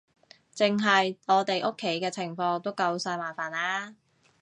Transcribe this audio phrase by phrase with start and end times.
[0.55, 3.93] 淨係我哋屋企嘅情況都夠晒麻煩喇